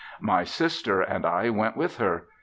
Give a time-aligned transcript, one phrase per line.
[0.19, 2.25] My sister and I went with her.